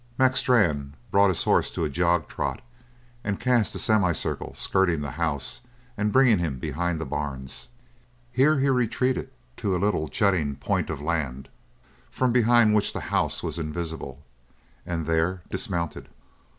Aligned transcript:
Mac 0.17 0.35
Strann 0.35 0.95
brought 1.11 1.27
his 1.27 1.43
horse 1.43 1.69
to 1.69 1.83
a 1.83 1.87
jog 1.87 2.27
trot 2.27 2.61
and 3.23 3.39
cast 3.39 3.75
a 3.75 3.77
semi 3.77 4.13
circle 4.13 4.55
skirting 4.55 5.01
the 5.01 5.11
house 5.11 5.61
and 5.95 6.11
bringing 6.11 6.39
him 6.39 6.57
behind 6.57 6.99
the 6.99 7.05
barns. 7.05 7.67
Here 8.31 8.57
he 8.57 8.69
retreated 8.69 9.29
to 9.57 9.75
a 9.75 9.77
little 9.77 10.07
jutting 10.07 10.55
point 10.55 10.89
of 10.89 11.01
land 11.01 11.49
from 12.09 12.31
behind 12.31 12.73
which 12.73 12.93
the 12.93 12.99
house 13.13 13.43
was 13.43 13.59
invisible, 13.59 14.23
and 14.87 15.05
there 15.05 15.43
dismounted. 15.51 16.07